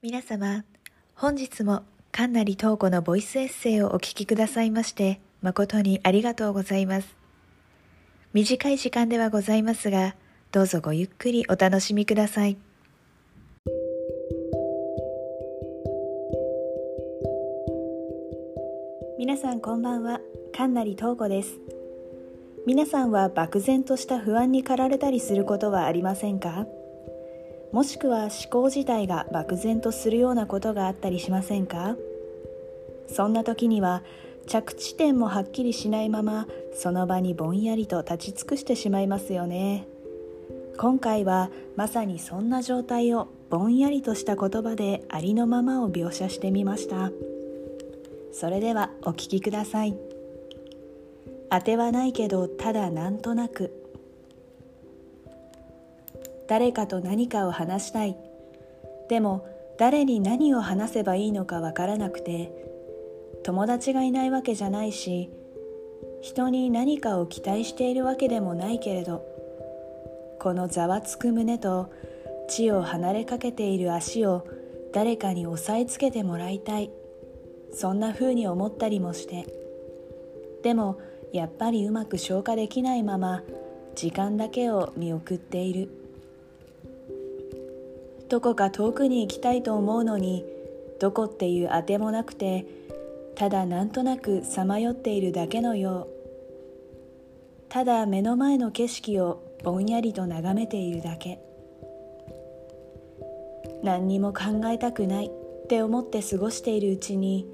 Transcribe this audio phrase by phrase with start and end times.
[0.00, 0.64] 皆様、
[1.16, 7.16] 本日も神成東子のボイスエッセイをお聞きくださいまして誠にありがとうございます。
[8.32, 10.14] 短い時間ではございますが、
[10.52, 12.56] どうぞごゆっくりお楽しみください。
[19.18, 20.20] 皆さんこんばんは、
[20.56, 21.58] 神成東子です。
[22.68, 26.68] 皆さんは漠然とした不安に駆られたりすることはありませんか？
[27.72, 31.96] もしくは思考自体が漠然とするようなことがあったりしませんか？
[33.08, 34.02] そんな時には
[34.46, 39.86] 着地点もはっきりしないままその場にぼんやりと立ち尽くしてしまいますよね。
[40.78, 47.10] 今回はまさにそんな状態をぼんやりとした言葉でありのままを描写してみました。
[48.32, 49.96] それではお聞きください。
[51.50, 53.72] 当てはないけどただなんとなく。
[56.48, 58.16] 誰かと何かを話したい。
[59.08, 59.46] でも
[59.78, 62.52] 誰に何を話せばいいのかわからなくて
[63.44, 65.30] 友達がいないわけじゃないし
[66.20, 69.24] 人に何かを期待しているわけでもないけれど
[70.40, 71.90] このざわつく胸と
[72.48, 74.46] 地を離れかけている足を
[74.92, 76.90] 誰かに押さえつけてもらいたい。
[77.72, 79.46] そんな風に思ったりもして。
[80.62, 80.98] でも
[81.32, 83.42] やっぱりうまく消化できないまま
[83.94, 86.07] 時間だけを見送っている。
[88.28, 90.44] どこか遠くに行きたいと思うのに
[91.00, 92.66] どこっていうあてもなくて
[93.36, 96.18] ただなんとなくさまよっているだけのよう。
[97.68, 101.38] ただ目の前の景色をぼんやりと眺めているだけ。
[103.84, 105.30] 何にも考えたくないっ
[105.68, 107.46] て思って過ごしているうちに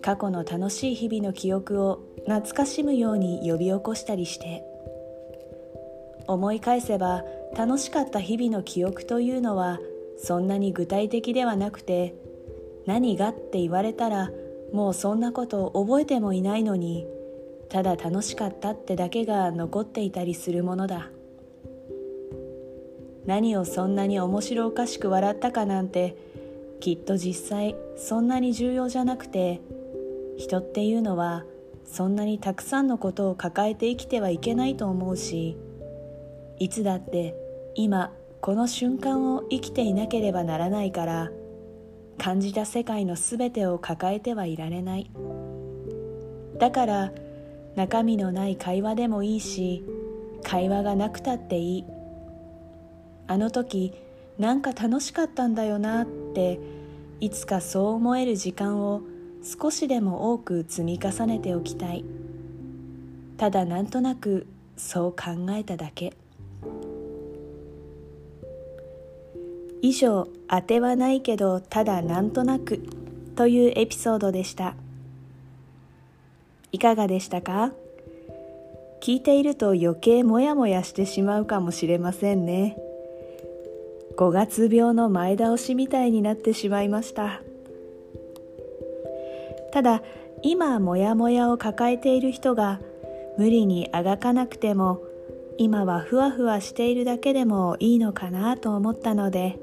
[0.00, 4.64] 過去の楽しい日々の記憶を懐かしむように呼び起こしたりして。
[6.26, 7.24] 思い返せば
[7.56, 9.80] 楽しかった日々の記憶というのは
[10.22, 12.14] そんなに具体的ではなくて
[12.86, 14.30] 何がって言われたら
[14.72, 17.06] もうそんなこと覚えてもいないのに
[17.68, 21.10] ただ楽しかったってだけが残っていたりするものだ。
[23.26, 26.16] 何をそんなに面白おかしく笑ったかなんて
[26.80, 29.60] きっと実際そんなに重要じゃなくて
[30.36, 31.44] 人っていうのは
[31.84, 35.56] そんなにたくさんのことを抱えて生きてはいけないと思うし
[36.58, 37.36] いつだって
[37.74, 41.30] 今この瞬間を生きていなければならないから
[42.16, 45.10] 感じた世界のすべてを抱えてはいられない。
[46.58, 47.12] だから
[47.76, 49.84] 中身のない会話でもいいし
[50.42, 51.84] 会話がなくたっていい。
[53.26, 53.92] あの時
[54.38, 56.58] なんか楽しかったんだよなって
[57.20, 59.02] いつかそう思える時間を
[59.42, 62.04] 少しでも多く積み重ねておきたい。
[63.36, 64.46] ただなんとなく
[64.78, 66.14] そう考えただけ。
[69.82, 72.80] 以上当てはないけどただなんとなく
[73.36, 74.74] というエピソードでした。
[76.72, 77.72] いかがでしたか？
[79.00, 82.76] 聞いていると余計モヤモヤしてしまうかもしれませんね。
[84.16, 87.40] 5月病の前倒しみたいになってしまいました。
[89.72, 90.02] ただ
[90.42, 92.80] 今モヤモヤを抱えている人が
[93.38, 95.00] 無理にあがかなくても
[95.58, 99.58] 今はふわふわしているだけでもいいのかなと思ったので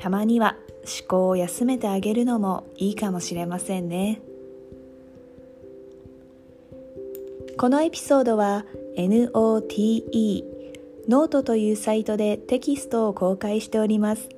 [0.00, 4.22] たまには思考を休めてあげるのもいいかもしれませんね。
[7.58, 8.64] このエピソードは
[8.96, 10.44] NOTE
[11.06, 14.30] ノートというサイトでテキストを公開しております。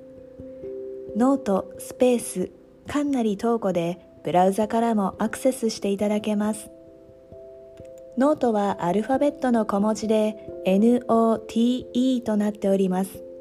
[1.16, 2.50] ノートスペース
[2.88, 6.70] かんなり東子でブラウザからもアクセスしていただけます。
[8.18, 13.31] ノートはアルファベットの小文字で NOTE となっております。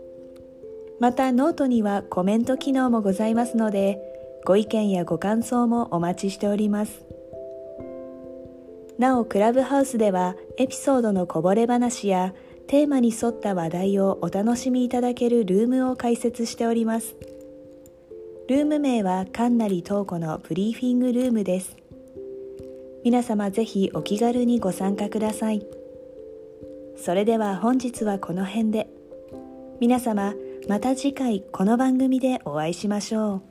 [1.01, 3.97] またノートにはコメント機能もございますので
[4.45, 7.03] ご意見やご感想もお待ちしております。
[8.99, 12.35] なおクラブハウスではエピソードのこぼれ話や
[12.67, 17.15] テーマに沿った話題をお楽しみいただけるルームを開設しております。
[18.47, 21.75] ルーム名はんなり東子のブリーフィングルームです。
[23.03, 25.65] 皆様ぜひお気軽にご参加ください。
[26.95, 28.87] それでは本日はこの辺で。
[29.79, 30.35] 皆様
[30.67, 33.41] また次回この番組でお会いしましょう。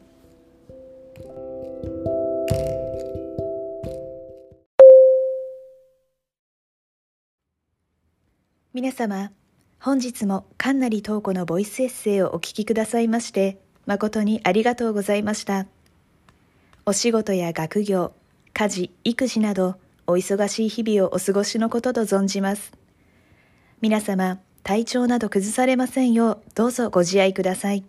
[8.73, 9.33] 皆様、
[9.81, 15.67] 本日もかんなり東子のボイスエッセイをお聞きくださいまして、誠にありがとうございました。
[16.87, 18.13] お仕事や学業、
[18.55, 22.73] 家事、育児など、お忙しい日々をお過ごしのことと存じます。
[23.81, 24.39] 皆様、
[24.71, 27.85] 体調など崩されませんよう、どうぞご自愛ください。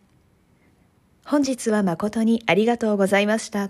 [1.23, 3.69] 本日は誠にありがとうございました。